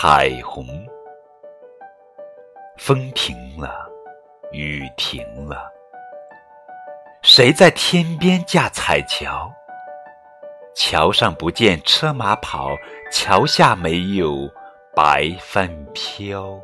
[0.00, 0.64] 彩虹。
[2.76, 3.90] 风停了
[4.52, 5.68] 雨停了
[7.20, 9.52] 谁在天边架彩桥？
[10.72, 12.76] 桥上不见车马跑
[13.10, 14.48] 桥下没有
[14.94, 16.60] 白帆飘。